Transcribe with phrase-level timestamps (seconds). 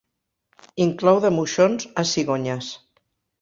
[0.85, 2.73] Inclou de moixons a cigonyes.